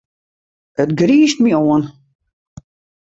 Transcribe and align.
It 0.81 0.89
griist 0.99 1.37
my 1.43 1.51
oan. 1.61 1.83